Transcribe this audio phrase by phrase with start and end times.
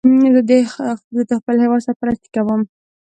[1.15, 2.61] زه د خپل هېواد سرپرستی کوم